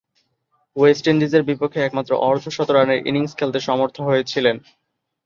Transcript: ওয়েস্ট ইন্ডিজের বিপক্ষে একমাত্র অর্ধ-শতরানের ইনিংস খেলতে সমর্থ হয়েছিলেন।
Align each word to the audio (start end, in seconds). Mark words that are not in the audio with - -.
ওয়েস্ট 0.75 1.05
ইন্ডিজের 1.07 1.43
বিপক্ষে 1.43 1.79
একমাত্র 1.83 2.11
অর্ধ-শতরানের 2.29 2.99
ইনিংস 3.09 3.33
খেলতে 3.39 3.59
সমর্থ 3.59 3.97
হয়েছিলেন। 4.01 4.55